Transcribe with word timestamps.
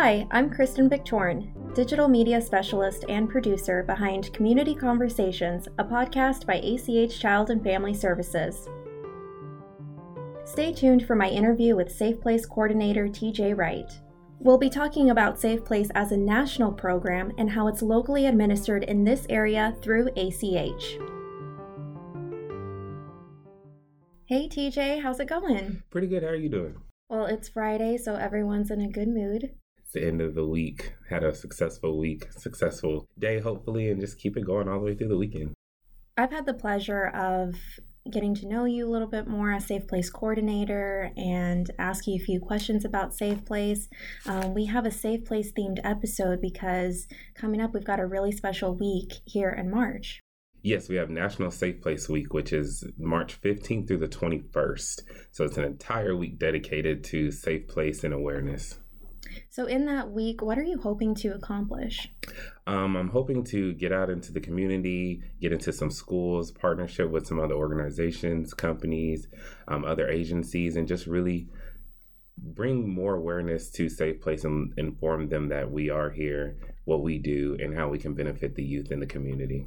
Hi, 0.00 0.28
I'm 0.30 0.48
Kristen 0.48 0.88
Victorin, 0.88 1.52
digital 1.74 2.06
media 2.06 2.40
specialist 2.40 3.04
and 3.08 3.28
producer 3.28 3.82
behind 3.82 4.32
Community 4.32 4.72
Conversations, 4.72 5.66
a 5.76 5.82
podcast 5.82 6.46
by 6.46 6.58
ACH 6.58 7.18
Child 7.18 7.50
and 7.50 7.60
Family 7.64 7.92
Services. 7.92 8.68
Stay 10.44 10.72
tuned 10.72 11.04
for 11.04 11.16
my 11.16 11.28
interview 11.28 11.74
with 11.74 11.90
Safe 11.90 12.20
Place 12.20 12.46
coordinator 12.46 13.08
TJ 13.08 13.58
Wright. 13.58 13.90
We'll 14.38 14.56
be 14.56 14.70
talking 14.70 15.10
about 15.10 15.40
Safe 15.40 15.64
Place 15.64 15.90
as 15.96 16.12
a 16.12 16.16
national 16.16 16.70
program 16.70 17.32
and 17.36 17.50
how 17.50 17.66
it's 17.66 17.82
locally 17.82 18.26
administered 18.26 18.84
in 18.84 19.02
this 19.02 19.26
area 19.28 19.76
through 19.82 20.10
ACH. 20.16 20.96
Hey 24.26 24.48
TJ, 24.48 25.02
how's 25.02 25.18
it 25.18 25.28
going? 25.28 25.82
Pretty 25.90 26.06
good. 26.06 26.22
How 26.22 26.28
are 26.28 26.36
you 26.36 26.48
doing? 26.48 26.76
Well, 27.08 27.26
it's 27.26 27.48
Friday, 27.48 27.96
so 27.96 28.14
everyone's 28.14 28.70
in 28.70 28.80
a 28.80 28.88
good 28.88 29.08
mood. 29.08 29.56
It's 29.88 29.94
the 29.94 30.06
end 30.06 30.20
of 30.20 30.34
the 30.34 30.44
week. 30.44 30.92
Had 31.08 31.24
a 31.24 31.34
successful 31.34 31.96
week, 31.96 32.30
successful 32.30 33.08
day, 33.18 33.40
hopefully, 33.40 33.88
and 33.88 33.98
just 33.98 34.18
keep 34.18 34.36
it 34.36 34.44
going 34.44 34.68
all 34.68 34.80
the 34.80 34.84
way 34.84 34.94
through 34.94 35.08
the 35.08 35.16
weekend. 35.16 35.54
I've 36.14 36.30
had 36.30 36.44
the 36.44 36.52
pleasure 36.52 37.06
of 37.06 37.54
getting 38.12 38.34
to 38.34 38.46
know 38.46 38.66
you 38.66 38.86
a 38.86 38.90
little 38.90 39.08
bit 39.08 39.26
more 39.26 39.50
as 39.50 39.64
Safe 39.64 39.88
Place 39.88 40.10
coordinator 40.10 41.10
and 41.16 41.70
ask 41.78 42.06
you 42.06 42.16
a 42.16 42.22
few 42.22 42.38
questions 42.38 42.84
about 42.84 43.14
Safe 43.14 43.42
Place. 43.46 43.88
Um, 44.26 44.52
we 44.52 44.66
have 44.66 44.84
a 44.84 44.90
Safe 44.90 45.24
Place 45.24 45.52
themed 45.58 45.78
episode 45.82 46.42
because 46.42 47.06
coming 47.34 47.62
up, 47.62 47.72
we've 47.72 47.82
got 47.82 47.98
a 47.98 48.06
really 48.06 48.32
special 48.32 48.74
week 48.74 49.14
here 49.24 49.48
in 49.48 49.70
March. 49.70 50.20
Yes, 50.60 50.90
we 50.90 50.96
have 50.96 51.08
National 51.08 51.50
Safe 51.50 51.80
Place 51.80 52.10
Week, 52.10 52.34
which 52.34 52.52
is 52.52 52.84
March 52.98 53.40
15th 53.40 53.88
through 53.88 54.00
the 54.00 54.06
21st. 54.08 55.00
So 55.30 55.44
it's 55.44 55.56
an 55.56 55.64
entire 55.64 56.14
week 56.14 56.38
dedicated 56.38 57.04
to 57.04 57.30
safe 57.30 57.68
place 57.68 58.04
and 58.04 58.12
awareness. 58.12 58.78
So, 59.50 59.66
in 59.66 59.86
that 59.86 60.10
week, 60.10 60.42
what 60.42 60.58
are 60.58 60.62
you 60.62 60.78
hoping 60.78 61.14
to 61.16 61.28
accomplish? 61.28 62.10
Um, 62.66 62.96
I'm 62.96 63.08
hoping 63.08 63.44
to 63.44 63.72
get 63.74 63.92
out 63.92 64.10
into 64.10 64.32
the 64.32 64.40
community, 64.40 65.22
get 65.40 65.52
into 65.52 65.72
some 65.72 65.90
schools, 65.90 66.50
partnership 66.50 67.10
with 67.10 67.26
some 67.26 67.40
other 67.40 67.54
organizations, 67.54 68.54
companies, 68.54 69.28
um, 69.68 69.84
other 69.84 70.08
agencies, 70.08 70.76
and 70.76 70.86
just 70.86 71.06
really 71.06 71.48
bring 72.36 72.88
more 72.88 73.14
awareness 73.14 73.70
to 73.70 73.88
Safe 73.88 74.20
Place 74.20 74.44
and 74.44 74.72
inform 74.76 75.28
them 75.28 75.48
that 75.48 75.70
we 75.70 75.90
are 75.90 76.10
here, 76.10 76.56
what 76.84 77.02
we 77.02 77.18
do, 77.18 77.56
and 77.60 77.74
how 77.74 77.88
we 77.88 77.98
can 77.98 78.14
benefit 78.14 78.54
the 78.54 78.62
youth 78.62 78.92
in 78.92 79.00
the 79.00 79.06
community. 79.06 79.66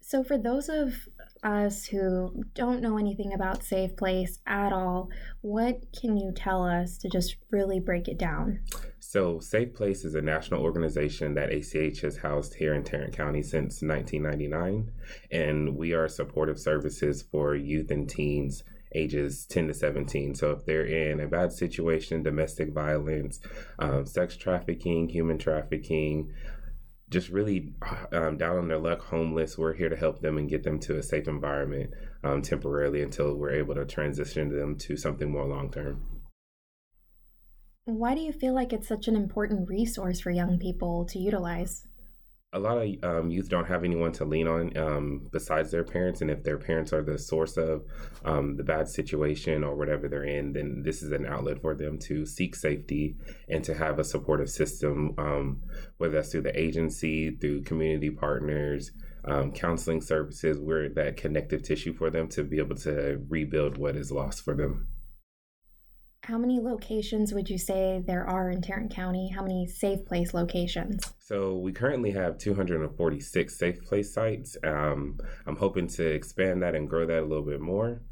So, 0.00 0.24
for 0.24 0.36
those 0.36 0.68
of 0.68 1.08
us 1.42 1.84
who 1.84 2.44
don't 2.54 2.82
know 2.82 2.98
anything 2.98 3.32
about 3.32 3.64
Safe 3.64 3.96
Place 3.96 4.38
at 4.46 4.72
all, 4.72 5.10
what 5.40 5.80
can 5.98 6.16
you 6.16 6.32
tell 6.32 6.64
us 6.64 6.96
to 6.98 7.08
just 7.08 7.36
really 7.50 7.80
break 7.80 8.08
it 8.08 8.18
down? 8.18 8.60
So, 9.00 9.40
Safe 9.40 9.74
Place 9.74 10.04
is 10.04 10.14
a 10.14 10.22
national 10.22 10.62
organization 10.62 11.34
that 11.34 11.52
ACH 11.52 12.00
has 12.00 12.16
housed 12.16 12.54
here 12.54 12.74
in 12.74 12.84
Tarrant 12.84 13.14
County 13.14 13.42
since 13.42 13.82
1999, 13.82 14.90
and 15.30 15.76
we 15.76 15.92
are 15.92 16.08
supportive 16.08 16.58
services 16.58 17.22
for 17.22 17.54
youth 17.54 17.90
and 17.90 18.08
teens 18.08 18.64
ages 18.94 19.46
10 19.46 19.68
to 19.68 19.74
17. 19.74 20.34
So 20.34 20.50
if 20.50 20.64
they're 20.64 20.84
in 20.84 21.20
a 21.20 21.26
bad 21.26 21.52
situation, 21.52 22.22
domestic 22.22 22.72
violence, 22.72 23.40
um, 23.78 24.06
sex 24.06 24.36
trafficking, 24.36 25.08
human 25.08 25.38
trafficking, 25.38 26.32
just 27.12 27.28
really 27.28 27.74
um, 28.12 28.38
down 28.38 28.56
on 28.56 28.68
their 28.68 28.78
luck, 28.78 29.02
homeless. 29.02 29.58
We're 29.58 29.74
here 29.74 29.90
to 29.90 29.96
help 29.96 30.20
them 30.20 30.38
and 30.38 30.48
get 30.48 30.64
them 30.64 30.80
to 30.80 30.98
a 30.98 31.02
safe 31.02 31.28
environment 31.28 31.90
um, 32.24 32.42
temporarily 32.42 33.02
until 33.02 33.34
we're 33.34 33.54
able 33.54 33.74
to 33.74 33.84
transition 33.84 34.48
them 34.48 34.76
to 34.78 34.96
something 34.96 35.30
more 35.30 35.46
long 35.46 35.70
term. 35.70 36.22
Why 37.84 38.14
do 38.14 38.20
you 38.20 38.32
feel 38.32 38.54
like 38.54 38.72
it's 38.72 38.88
such 38.88 39.08
an 39.08 39.16
important 39.16 39.68
resource 39.68 40.20
for 40.20 40.30
young 40.30 40.58
people 40.58 41.04
to 41.06 41.18
utilize? 41.18 41.86
A 42.54 42.58
lot 42.58 42.76
of 42.76 42.94
um, 43.02 43.30
youth 43.30 43.48
don't 43.48 43.66
have 43.66 43.82
anyone 43.82 44.12
to 44.12 44.26
lean 44.26 44.46
on 44.46 44.76
um, 44.76 45.28
besides 45.32 45.70
their 45.70 45.84
parents, 45.84 46.20
and 46.20 46.30
if 46.30 46.44
their 46.44 46.58
parents 46.58 46.92
are 46.92 47.02
the 47.02 47.18
source 47.18 47.56
of 47.56 47.82
um, 48.26 48.56
the 48.56 48.62
bad 48.62 48.86
situation 48.88 49.64
or 49.64 49.74
whatever 49.74 50.06
they're 50.06 50.24
in, 50.24 50.52
then 50.52 50.82
this 50.84 51.02
is 51.02 51.12
an 51.12 51.24
outlet 51.24 51.62
for 51.62 51.74
them 51.74 51.98
to 51.98 52.26
seek 52.26 52.54
safety 52.54 53.16
and 53.48 53.64
to 53.64 53.72
have 53.72 53.98
a 53.98 54.04
supportive 54.04 54.50
system, 54.50 55.14
um, 55.16 55.62
whether 55.96 56.14
that's 56.14 56.32
through 56.32 56.42
the 56.42 56.58
agency, 56.58 57.30
through 57.30 57.62
community 57.62 58.10
partners, 58.10 58.90
um, 59.24 59.52
counseling 59.52 60.02
services. 60.02 60.58
We're 60.58 60.90
that 60.90 61.16
connective 61.16 61.62
tissue 61.62 61.94
for 61.94 62.10
them 62.10 62.28
to 62.28 62.44
be 62.44 62.58
able 62.58 62.76
to 62.76 63.18
rebuild 63.30 63.78
what 63.78 63.96
is 63.96 64.12
lost 64.12 64.44
for 64.44 64.54
them. 64.54 64.88
How 66.24 66.38
many 66.38 66.60
locations 66.60 67.34
would 67.34 67.50
you 67.50 67.58
say 67.58 68.00
there 68.06 68.24
are 68.24 68.48
in 68.48 68.62
Tarrant 68.62 68.94
County? 68.94 69.32
How 69.34 69.42
many 69.42 69.66
Safe 69.66 70.06
Place 70.06 70.32
locations? 70.32 71.12
So 71.18 71.56
we 71.56 71.72
currently 71.72 72.12
have 72.12 72.38
246 72.38 73.58
Safe 73.58 73.82
Place 73.82 74.14
sites. 74.14 74.56
Um, 74.62 75.18
I'm 75.48 75.56
hoping 75.56 75.88
to 75.88 76.06
expand 76.06 76.62
that 76.62 76.76
and 76.76 76.88
grow 76.88 77.06
that 77.06 77.24
a 77.24 77.26
little 77.26 77.44
bit 77.44 77.60
more 77.60 78.02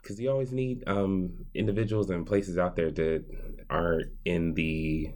because 0.00 0.20
you 0.20 0.30
always 0.30 0.52
need 0.52 0.84
um, 0.86 1.32
individuals 1.52 2.10
and 2.10 2.24
places 2.24 2.58
out 2.58 2.76
there 2.76 2.92
that 2.92 3.24
aren't 3.68 4.06
in 4.24 4.54
the 4.54 5.08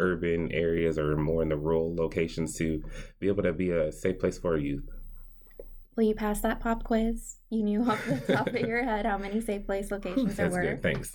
urban 0.00 0.50
areas 0.50 0.98
or 0.98 1.16
more 1.16 1.40
in 1.40 1.50
the 1.50 1.56
rural 1.56 1.94
locations 1.94 2.56
to 2.58 2.82
be 3.20 3.28
able 3.28 3.44
to 3.44 3.52
be 3.52 3.70
a 3.70 3.92
safe 3.92 4.18
place 4.18 4.38
for 4.38 4.54
our 4.54 4.58
youth. 4.58 4.82
Will 5.94 6.04
you 6.04 6.14
pass 6.14 6.40
that 6.40 6.60
pop 6.60 6.84
quiz? 6.84 7.36
You 7.50 7.62
knew 7.62 7.82
off 7.82 8.04
the 8.06 8.16
top 8.34 8.48
of 8.48 8.60
your 8.60 8.82
head 8.82 9.04
how 9.04 9.18
many 9.18 9.40
safe 9.40 9.66
place 9.66 9.90
locations 9.90 10.36
there 10.36 10.48
were. 10.48 10.62
Good, 10.62 10.82
thanks. 10.82 11.14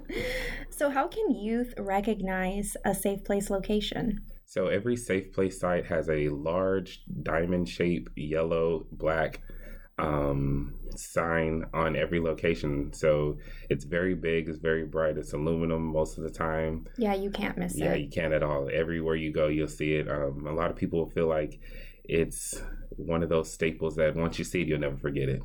so, 0.70 0.90
how 0.90 1.06
can 1.06 1.32
youth 1.34 1.72
recognize 1.78 2.76
a 2.84 2.94
safe 2.94 3.22
place 3.22 3.48
location? 3.48 4.22
So, 4.44 4.66
every 4.66 4.96
safe 4.96 5.32
place 5.32 5.60
site 5.60 5.86
has 5.86 6.08
a 6.08 6.28
large 6.30 7.04
diamond 7.22 7.68
shaped 7.68 8.10
yellow, 8.16 8.86
black 8.90 9.40
um, 9.98 10.74
sign 10.96 11.64
on 11.72 11.94
every 11.94 12.18
location. 12.18 12.92
So, 12.92 13.38
it's 13.70 13.84
very 13.84 14.14
big, 14.16 14.48
it's 14.48 14.58
very 14.58 14.84
bright, 14.84 15.16
it's 15.16 15.32
aluminum 15.32 15.84
most 15.84 16.18
of 16.18 16.24
the 16.24 16.30
time. 16.30 16.88
Yeah, 16.98 17.14
you 17.14 17.30
can't 17.30 17.56
miss 17.56 17.78
yeah, 17.78 17.84
it. 17.84 17.88
Yeah, 17.88 17.94
you 18.04 18.10
can't 18.10 18.32
at 18.32 18.42
all. 18.42 18.68
Everywhere 18.72 19.14
you 19.14 19.32
go, 19.32 19.46
you'll 19.46 19.68
see 19.68 19.94
it. 19.94 20.10
Um, 20.10 20.44
a 20.44 20.52
lot 20.52 20.72
of 20.72 20.76
people 20.76 21.06
feel 21.06 21.28
like 21.28 21.60
it's 22.04 22.62
one 22.90 23.22
of 23.22 23.28
those 23.28 23.52
staples 23.52 23.96
that 23.96 24.16
once 24.16 24.38
you 24.38 24.44
see 24.44 24.62
it, 24.62 24.68
you'll 24.68 24.80
never 24.80 24.96
forget 24.96 25.28
it. 25.28 25.42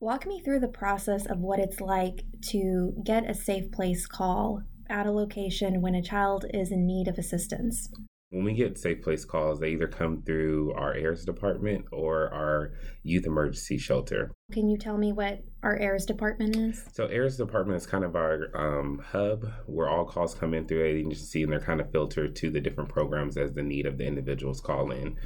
Walk 0.00 0.26
me 0.26 0.40
through 0.40 0.60
the 0.60 0.68
process 0.68 1.26
of 1.26 1.40
what 1.40 1.58
it's 1.58 1.80
like 1.80 2.24
to 2.48 2.94
get 3.04 3.28
a 3.28 3.34
safe 3.34 3.70
place 3.70 4.06
call 4.06 4.62
at 4.88 5.06
a 5.06 5.12
location 5.12 5.80
when 5.80 5.94
a 5.94 6.02
child 6.02 6.46
is 6.52 6.72
in 6.72 6.86
need 6.86 7.06
of 7.06 7.18
assistance. 7.18 7.90
When 8.30 8.44
we 8.44 8.54
get 8.54 8.78
safe 8.78 9.02
place 9.02 9.24
calls, 9.24 9.58
they 9.58 9.70
either 9.70 9.88
come 9.88 10.22
through 10.22 10.72
our 10.74 10.94
ARES 10.94 11.24
department 11.24 11.86
or 11.90 12.32
our 12.32 12.74
youth 13.02 13.26
emergency 13.26 13.76
shelter. 13.76 14.30
Can 14.52 14.68
you 14.68 14.78
tell 14.78 14.96
me 14.96 15.12
what 15.12 15.42
our 15.64 15.76
ARES 15.76 16.06
department 16.06 16.54
is? 16.54 16.84
So, 16.92 17.08
ARES 17.08 17.36
department 17.36 17.82
is 17.82 17.88
kind 17.88 18.04
of 18.04 18.14
our 18.14 18.50
um, 18.54 19.02
hub 19.04 19.50
where 19.66 19.88
all 19.88 20.04
calls 20.04 20.34
come 20.34 20.54
in 20.54 20.68
through 20.68 20.84
agency 20.84 21.42
and 21.42 21.50
they're 21.50 21.58
kind 21.58 21.80
of 21.80 21.90
filtered 21.90 22.36
to 22.36 22.50
the 22.50 22.60
different 22.60 22.88
programs 22.90 23.36
as 23.36 23.52
the 23.52 23.64
need 23.64 23.84
of 23.84 23.98
the 23.98 24.06
individuals 24.06 24.60
call 24.60 24.92
in. 24.92 25.16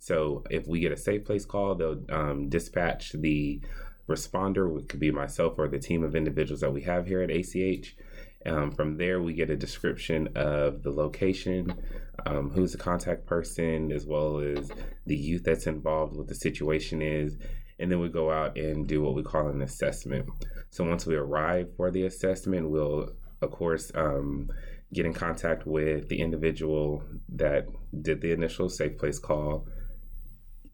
So 0.00 0.42
if 0.50 0.66
we 0.66 0.80
get 0.80 0.92
a 0.92 0.96
safe 0.96 1.24
place 1.24 1.44
call, 1.44 1.74
they'll 1.74 2.02
um, 2.08 2.48
dispatch 2.48 3.12
the 3.12 3.60
responder, 4.08 4.72
which 4.72 4.88
could 4.88 4.98
be 4.98 5.10
myself 5.10 5.54
or 5.58 5.68
the 5.68 5.78
team 5.78 6.02
of 6.02 6.16
individuals 6.16 6.60
that 6.60 6.72
we 6.72 6.82
have 6.82 7.06
here 7.06 7.22
at 7.22 7.30
ACH. 7.30 7.94
Um, 8.46 8.70
from 8.70 8.96
there, 8.96 9.20
we 9.20 9.34
get 9.34 9.50
a 9.50 9.56
description 9.56 10.30
of 10.34 10.82
the 10.82 10.90
location, 10.90 11.74
um, 12.24 12.50
who's 12.50 12.72
the 12.72 12.78
contact 12.78 13.26
person, 13.26 13.92
as 13.92 14.06
well 14.06 14.38
as 14.38 14.72
the 15.04 15.16
youth 15.16 15.44
that's 15.44 15.66
involved, 15.66 16.16
what 16.16 16.28
the 16.28 16.34
situation 16.34 17.02
is, 17.02 17.36
and 17.78 17.92
then 17.92 18.00
we 18.00 18.08
go 18.08 18.30
out 18.30 18.56
and 18.56 18.86
do 18.86 19.02
what 19.02 19.14
we 19.14 19.22
call 19.22 19.48
an 19.48 19.60
assessment. 19.60 20.30
So 20.70 20.82
once 20.84 21.04
we 21.04 21.16
arrive 21.16 21.68
for 21.76 21.90
the 21.90 22.06
assessment, 22.06 22.70
we'll, 22.70 23.10
of 23.42 23.50
course, 23.50 23.92
um, 23.94 24.50
get 24.94 25.04
in 25.04 25.12
contact 25.12 25.66
with 25.66 26.08
the 26.08 26.20
individual 26.20 27.02
that 27.28 27.66
did 28.02 28.22
the 28.22 28.32
initial 28.32 28.70
safe 28.70 28.96
place 28.96 29.18
call 29.18 29.68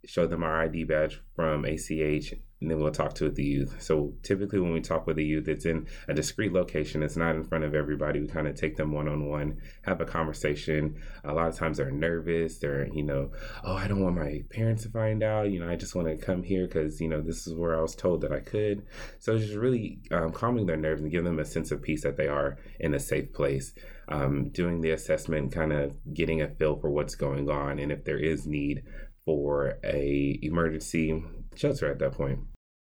show 0.06 0.26
them 0.26 0.42
our 0.42 0.62
ID 0.62 0.84
badge 0.84 1.20
from 1.34 1.64
ACH, 1.64 2.32
and 2.60 2.70
then 2.70 2.80
we'll 2.80 2.90
talk 2.90 3.12
to 3.14 3.28
the 3.28 3.44
youth. 3.44 3.82
So 3.82 4.14
typically, 4.22 4.60
when 4.60 4.72
we 4.72 4.80
talk 4.80 5.06
with 5.06 5.16
the 5.16 5.24
youth, 5.24 5.46
it's 5.46 5.66
in 5.66 5.86
a 6.08 6.14
discreet 6.14 6.52
location. 6.52 7.02
It's 7.02 7.16
not 7.16 7.34
in 7.34 7.44
front 7.44 7.64
of 7.64 7.74
everybody. 7.74 8.20
We 8.20 8.28
kind 8.28 8.48
of 8.48 8.54
take 8.54 8.76
them 8.76 8.92
one 8.92 9.08
on 9.08 9.26
one, 9.26 9.60
have 9.82 10.00
a 10.00 10.06
conversation. 10.06 10.96
A 11.24 11.34
lot 11.34 11.48
of 11.48 11.56
times 11.56 11.76
they're 11.76 11.90
nervous. 11.90 12.58
They're, 12.58 12.88
you 12.88 13.02
know, 13.02 13.32
oh, 13.62 13.74
I 13.74 13.86
don't 13.88 14.02
want 14.02 14.16
my 14.16 14.42
parents 14.50 14.84
to 14.84 14.88
find 14.88 15.22
out. 15.22 15.50
You 15.50 15.60
know, 15.60 15.68
I 15.68 15.76
just 15.76 15.94
want 15.94 16.08
to 16.08 16.16
come 16.16 16.42
here 16.42 16.66
because 16.66 16.98
you 17.00 17.08
know 17.08 17.20
this 17.20 17.46
is 17.46 17.54
where 17.54 17.76
I 17.76 17.82
was 17.82 17.94
told 17.94 18.22
that 18.22 18.32
I 18.32 18.40
could. 18.40 18.86
So 19.18 19.34
it's 19.34 19.46
just 19.46 19.58
really 19.58 20.00
um, 20.10 20.32
calming 20.32 20.66
their 20.66 20.78
nerves 20.78 21.02
and 21.02 21.10
giving 21.10 21.26
them 21.26 21.38
a 21.38 21.44
sense 21.44 21.70
of 21.72 21.82
peace 21.82 22.04
that 22.04 22.16
they 22.16 22.28
are 22.28 22.56
in 22.80 22.94
a 22.94 23.00
safe 23.00 23.32
place. 23.34 23.74
Um, 24.08 24.50
doing 24.50 24.82
the 24.82 24.92
assessment, 24.92 25.50
kind 25.50 25.72
of 25.72 25.96
getting 26.14 26.40
a 26.40 26.48
feel 26.48 26.76
for 26.76 26.88
what's 26.88 27.16
going 27.16 27.50
on, 27.50 27.80
and 27.80 27.90
if 27.90 28.04
there 28.04 28.20
is 28.20 28.46
need 28.46 28.84
for 29.26 29.78
a 29.84 30.38
emergency 30.40 31.22
shelter 31.54 31.90
at 31.90 31.98
that 31.98 32.12
point. 32.12 32.38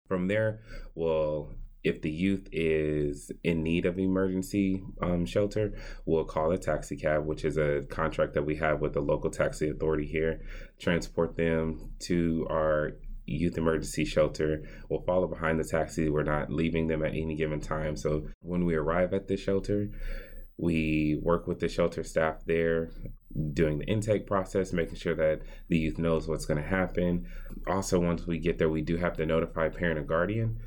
From 0.08 0.28
there, 0.28 0.60
we'll 0.94 1.54
if 1.84 2.00
the 2.00 2.10
youth 2.10 2.48
is 2.50 3.30
in 3.44 3.62
need 3.62 3.84
of 3.84 3.98
emergency 3.98 4.82
um, 5.02 5.26
shelter, 5.26 5.74
we'll 6.06 6.24
call 6.24 6.50
a 6.50 6.58
taxi 6.58 6.96
cab, 6.96 7.26
which 7.26 7.44
is 7.44 7.58
a 7.58 7.82
contract 7.90 8.32
that 8.34 8.46
we 8.46 8.56
have 8.56 8.80
with 8.80 8.94
the 8.94 9.00
local 9.00 9.30
taxi 9.30 9.68
authority 9.68 10.06
here, 10.06 10.40
transport 10.80 11.36
them 11.36 11.92
to 11.98 12.46
our 12.50 12.92
youth 13.26 13.58
emergency 13.58 14.04
shelter. 14.06 14.62
We'll 14.88 15.02
follow 15.02 15.26
behind 15.26 15.60
the 15.60 15.64
taxi. 15.64 16.08
We're 16.08 16.22
not 16.22 16.50
leaving 16.50 16.88
them 16.88 17.04
at 17.04 17.12
any 17.12 17.36
given 17.36 17.60
time. 17.60 17.96
So 17.96 18.28
when 18.40 18.64
we 18.64 18.74
arrive 18.74 19.12
at 19.12 19.28
the 19.28 19.36
shelter, 19.36 19.90
we 20.56 21.18
work 21.22 21.46
with 21.46 21.60
the 21.60 21.68
shelter 21.68 22.02
staff 22.02 22.44
there, 22.46 22.90
doing 23.52 23.78
the 23.78 23.86
intake 23.86 24.26
process, 24.26 24.72
making 24.72 24.96
sure 24.96 25.14
that 25.14 25.40
the 25.68 25.78
youth 25.78 25.98
knows 25.98 26.28
what's 26.28 26.46
going 26.46 26.62
to 26.62 26.68
happen. 26.68 27.26
Also, 27.66 27.98
once 27.98 28.26
we 28.26 28.38
get 28.38 28.58
there, 28.58 28.68
we 28.68 28.82
do 28.82 28.96
have 28.96 29.16
to 29.16 29.26
notify 29.26 29.68
parent 29.68 29.98
and 29.98 30.08
guardian 30.08 30.58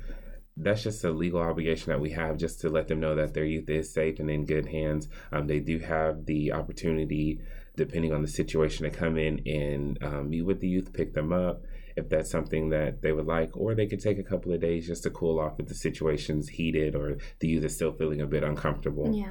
that's 0.60 0.82
just 0.82 1.04
a 1.04 1.10
legal 1.10 1.40
obligation 1.40 1.90
that 1.90 2.00
we 2.00 2.10
have 2.10 2.36
just 2.36 2.60
to 2.60 2.68
let 2.68 2.88
them 2.88 3.00
know 3.00 3.14
that 3.14 3.32
their 3.32 3.44
youth 3.44 3.68
is 3.70 3.92
safe 3.92 4.18
and 4.18 4.30
in 4.30 4.44
good 4.44 4.66
hands. 4.66 5.08
Um, 5.32 5.46
they 5.46 5.60
do 5.60 5.78
have 5.78 6.26
the 6.26 6.52
opportunity, 6.52 7.40
depending 7.76 8.12
on 8.12 8.22
the 8.22 8.28
situation, 8.28 8.84
to 8.84 8.90
come 8.90 9.16
in 9.16 9.40
and 9.46 9.98
um, 10.02 10.30
meet 10.30 10.42
with 10.42 10.60
the 10.60 10.68
youth, 10.68 10.92
pick 10.92 11.14
them 11.14 11.32
up 11.32 11.62
if 11.96 12.08
that's 12.08 12.30
something 12.30 12.70
that 12.70 13.02
they 13.02 13.12
would 13.12 13.26
like, 13.26 13.56
or 13.56 13.74
they 13.74 13.86
could 13.86 14.00
take 14.00 14.18
a 14.18 14.22
couple 14.22 14.52
of 14.52 14.60
days 14.60 14.86
just 14.86 15.02
to 15.02 15.10
cool 15.10 15.40
off 15.40 15.58
if 15.58 15.66
the 15.66 15.74
situation's 15.74 16.48
heated 16.48 16.94
or 16.94 17.16
the 17.40 17.48
youth 17.48 17.64
is 17.64 17.74
still 17.74 17.92
feeling 17.92 18.20
a 18.20 18.26
bit 18.26 18.44
uncomfortable. 18.44 19.12
Yeah. 19.12 19.30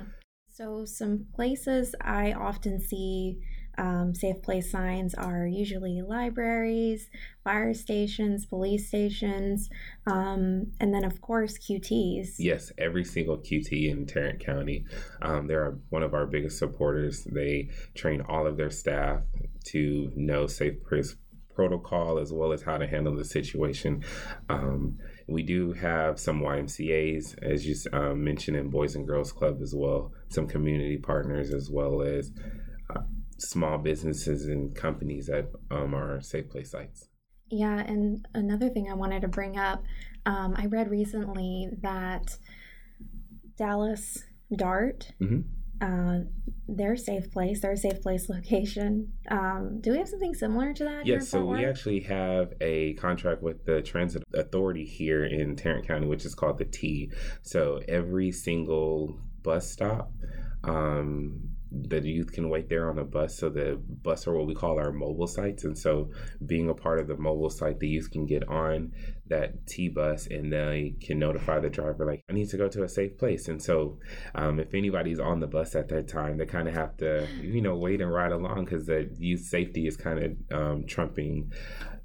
So, 0.58 0.86
some 0.86 1.28
places 1.36 1.94
I 2.02 2.34
often 2.34 2.82
see 2.82 3.38
um, 3.78 4.16
safe 4.16 4.42
place 4.42 4.72
signs 4.72 5.14
are 5.14 5.46
usually 5.46 6.02
libraries, 6.02 7.12
fire 7.44 7.76
stations, 7.76 8.48
police 8.48 8.88
stations, 8.88 9.70
um, 10.08 10.72
and 10.80 10.92
then, 10.92 11.04
of 11.04 11.22
course, 11.22 11.60
QTs. 11.60 12.38
Yes, 12.40 12.72
every 12.80 13.04
single 13.04 13.38
QT 13.38 13.92
in 13.92 14.08
Tarrant 14.08 14.40
County. 14.40 14.86
Um, 15.22 15.46
they're 15.46 15.78
one 15.90 16.02
of 16.02 16.16
our 16.16 16.26
biggest 16.26 16.58
supporters. 16.58 17.24
They 17.26 17.70
train 17.94 18.22
all 18.22 18.48
of 18.48 18.58
their 18.58 18.72
staff 18.72 19.22
to 19.66 20.12
know 20.16 20.48
safe 20.48 20.84
place 20.84 21.16
protocol 21.58 22.20
as 22.20 22.32
well 22.32 22.54
as 22.54 22.62
how 22.62 22.78
to 22.78 22.86
handle 22.86 23.16
the 23.16 23.26
situation. 23.26 24.04
Um, 24.48 25.00
we 25.28 25.42
do 25.42 25.74
have 25.74 26.20
some 26.20 26.40
YMCA's, 26.40 27.36
as 27.42 27.66
you 27.66 27.76
um, 27.92 28.24
mentioned, 28.24 28.58
in 28.58 28.70
Boys 28.70 28.96
and 28.96 29.08
Girls 29.08 29.32
Club 29.32 29.58
as 29.64 29.74
well, 29.76 30.14
some 30.30 30.48
community 30.48 30.98
partners 30.98 31.52
as 31.52 31.70
well 31.72 32.04
as 32.04 32.32
uh, 32.96 33.02
small 33.40 33.80
businesses 33.80 34.46
and 34.46 34.76
companies 34.76 35.26
that 35.26 35.52
um, 35.72 35.96
are 35.96 36.22
safe 36.22 36.48
place 36.48 36.70
sites. 36.70 37.10
Yeah, 37.50 37.80
and 37.80 38.24
another 38.36 38.70
thing 38.70 38.88
I 38.92 38.94
wanted 38.94 39.24
to 39.24 39.28
bring 39.28 39.58
up 39.58 39.84
um, 40.28 40.56
I 40.58 40.66
read 40.66 40.92
recently 40.92 41.70
that 41.82 42.38
Dallas 43.58 44.26
Dart, 44.54 45.14
mm-hmm. 45.22 45.40
Uh, 45.82 46.20
their 46.68 46.96
safe 46.96 47.32
place, 47.32 47.62
their 47.62 47.76
safe 47.76 48.02
place 48.02 48.30
location. 48.30 49.14
Um, 49.30 49.80
do 49.82 49.92
we 49.92 49.98
have 49.98 50.08
something 50.08 50.34
similar 50.34 50.74
to 50.74 50.84
that? 50.84 51.06
Yes, 51.06 51.30
so 51.30 51.46
we 51.46 51.66
actually 51.66 52.02
have 52.02 52.54
a 52.62 52.94
contract 52.96 53.42
with 53.42 53.66
the 53.66 53.82
transit 53.82 54.24
authority 54.34 54.86
here 54.86 55.26
in 55.26 55.56
Tarrant 55.56 55.88
County, 55.88 56.08
which 56.08 56.26
is 56.26 56.36
called 56.36 56.58
the 56.58 56.66
T. 56.66 57.12
So 57.42 57.82
every 57.88 58.32
single 58.32 59.20
bus 59.44 59.70
stop, 59.70 60.12
um, 60.64 61.57
the 61.72 62.00
youth 62.02 62.32
can 62.32 62.50
wait 62.50 62.70
there 62.70 62.90
on 62.90 63.00
a 63.00 63.04
bus. 63.04 63.38
So 63.38 63.50
the 63.50 63.82
bus 64.04 64.28
are 64.28 64.34
what 64.34 64.48
we 64.48 64.56
call 64.56 64.80
our 64.80 64.92
mobile 64.92 65.28
sites. 65.28 65.64
And 65.64 65.78
so 65.78 66.12
being 66.46 66.70
a 66.70 66.74
part 66.74 67.00
of 67.00 67.08
the 67.08 67.18
mobile 67.18 67.50
site, 67.50 67.80
the 67.80 67.88
youth 67.88 68.12
can 68.12 68.26
get 68.26 68.48
on 68.48 68.94
that 69.28 69.68
T 69.68 69.90
bus 69.90 70.28
and 70.28 70.52
they 70.52 70.96
can 71.02 71.20
notify 71.20 71.60
the 71.60 71.70
driver, 71.70 72.06
like, 72.06 72.24
I 72.30 72.34
need 72.34 72.50
to 72.50 72.58
go 72.58 72.68
to 72.70 72.84
a 72.84 72.90
safe 72.90 73.18
place. 73.18 73.48
And 73.48 73.62
so 73.62 74.00
um, 74.36 74.60
if 74.60 74.74
anybody's 74.74 75.20
on 75.20 75.40
the 75.40 75.48
bus 75.48 75.76
at 75.76 75.90
that 75.90 76.08
time, 76.08 76.38
they 76.38 76.46
kind 76.46 76.68
of 76.68 76.74
have 76.74 76.98
to, 76.98 77.28
you 77.42 77.62
know, 77.62 77.76
wait 77.76 78.02
and 78.02 78.12
ride 78.12 78.32
along 78.32 78.66
because 78.66 78.86
the 78.86 79.10
youth 79.18 79.42
safety 79.42 79.88
is 79.88 79.98
kind 79.98 80.20
of 80.24 80.58
um, 80.58 80.86
trumping 80.88 81.52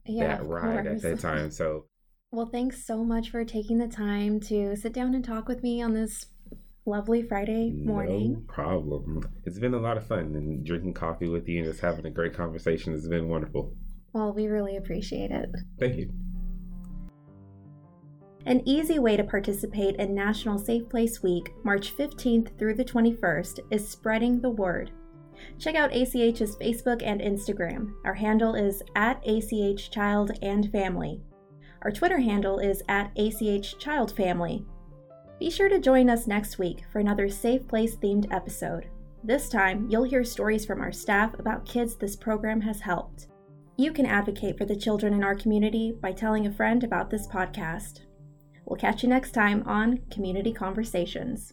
yeah, 0.05 0.37
that 0.39 0.47
ride 0.47 0.87
course. 0.87 1.05
at 1.05 1.11
that 1.11 1.21
time. 1.21 1.51
So 1.51 1.87
well, 2.35 2.47
thanks 2.47 2.87
so 2.87 3.05
much 3.05 3.29
for 3.29 3.45
taking 3.45 3.77
the 3.77 3.87
time 3.87 4.41
to 4.41 4.75
sit 4.75 4.95
down 4.95 5.15
and 5.15 5.23
talk 5.23 5.49
with 5.49 5.63
me 5.63 5.83
on 5.83 5.93
this 5.93 6.25
lovely 6.87 7.23
Friday 7.23 7.71
morning. 7.71 8.33
No 8.33 8.53
problem. 8.53 9.23
It's 9.45 9.59
been 9.59 9.75
a 9.75 9.79
lot 9.79 9.97
of 9.97 10.07
fun 10.07 10.35
and 10.35 10.65
drinking 10.65 10.95
coffee 10.95 11.29
with 11.29 11.49
you 11.49 11.63
and 11.63 11.69
just 11.69 11.81
having 11.81 12.07
a 12.07 12.11
great 12.11 12.35
conversation 12.35 12.93
has 12.93 13.09
been 13.09 13.29
wonderful. 13.29 13.75
Well, 14.13 14.33
we 14.33 14.47
really 14.47 14.77
appreciate 14.77 15.31
it. 15.31 15.49
Thank 15.79 15.97
you. 15.97 16.13
An 18.45 18.61
easy 18.69 18.99
way 18.99 19.17
to 19.17 19.23
participate 19.23 19.97
in 19.97 20.15
National 20.15 20.59
Safe 20.59 20.89
Place 20.89 21.23
Week, 21.23 21.55
March 21.63 21.97
15th 21.97 22.59
through 22.59 22.75
the 22.75 22.85
21st, 22.85 23.61
is 23.71 23.89
spreading 23.89 24.41
the 24.41 24.51
word. 24.51 24.91
Check 25.59 25.77
out 25.77 25.93
ACH's 25.93 26.57
Facebook 26.57 27.03
and 27.05 27.21
Instagram. 27.21 27.93
Our 28.05 28.15
handle 28.15 28.55
is 28.55 28.83
at 28.97 29.23
ACH 29.27 29.91
Child 29.91 30.33
and 30.43 30.71
Family. 30.73 31.21
Our 31.83 31.93
Twitter 31.93 32.19
handle 32.19 32.59
is 32.59 32.83
at 32.89 33.13
ACH 33.17 33.79
Child 33.79 34.15
Family, 34.17 34.65
be 35.43 35.51
sure 35.51 35.69
to 35.69 35.81
join 35.81 36.09
us 36.09 36.29
next 36.29 36.61
week 36.61 36.85
for 36.93 37.01
another 37.01 37.29
Safe 37.29 37.67
Place 37.67 37.97
themed 37.97 38.33
episode. 38.33 38.87
This 39.25 39.49
time, 39.49 39.89
you'll 39.91 40.05
hear 40.05 40.23
stories 40.23 40.65
from 40.65 40.81
our 40.81 40.93
staff 40.93 41.37
about 41.37 41.67
kids 41.67 41.97
this 41.97 42.15
program 42.15 42.61
has 42.61 42.81
helped. 42.81 43.27
You 43.77 43.93
can 43.93 44.07
advocate 44.07 44.57
for 44.57 44.67
the 44.67 44.77
children 44.77 45.13
in 45.13 45.25
our 45.25 45.35
community 45.35 45.97
by 46.01 46.13
telling 46.13 46.47
a 46.47 46.53
friend 46.53 46.85
about 46.85 47.11
this 47.11 47.27
podcast. 47.27 48.03
We'll 48.67 48.79
catch 48.79 49.03
you 49.03 49.09
next 49.09 49.33
time 49.33 49.65
on 49.67 49.99
Community 50.13 50.53
Conversations. 50.53 51.53